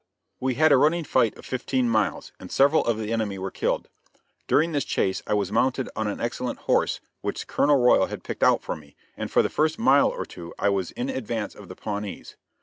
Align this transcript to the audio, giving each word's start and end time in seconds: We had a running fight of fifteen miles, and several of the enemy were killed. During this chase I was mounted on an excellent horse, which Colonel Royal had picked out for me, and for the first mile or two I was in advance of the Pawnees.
We 0.39 0.55
had 0.55 0.71
a 0.71 0.77
running 0.77 1.03
fight 1.03 1.37
of 1.37 1.45
fifteen 1.45 1.87
miles, 1.87 2.31
and 2.39 2.51
several 2.51 2.83
of 2.85 2.97
the 2.97 3.13
enemy 3.13 3.37
were 3.37 3.51
killed. 3.51 3.87
During 4.47 4.71
this 4.71 4.83
chase 4.83 5.21
I 5.27 5.35
was 5.35 5.51
mounted 5.51 5.89
on 5.95 6.07
an 6.07 6.19
excellent 6.19 6.57
horse, 6.61 7.01
which 7.21 7.45
Colonel 7.45 7.75
Royal 7.77 8.07
had 8.07 8.23
picked 8.23 8.41
out 8.41 8.63
for 8.63 8.75
me, 8.75 8.95
and 9.15 9.29
for 9.29 9.43
the 9.43 9.47
first 9.47 9.77
mile 9.77 10.09
or 10.09 10.25
two 10.25 10.55
I 10.57 10.69
was 10.69 10.89
in 10.89 11.07
advance 11.11 11.53
of 11.53 11.67
the 11.67 11.75
Pawnees. 11.75 12.35